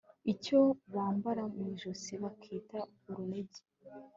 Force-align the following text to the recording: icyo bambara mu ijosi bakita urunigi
icyo 0.33 0.59
bambara 0.93 1.41
mu 1.53 1.61
ijosi 1.73 2.13
bakita 2.23 2.79
urunigi 3.09 3.61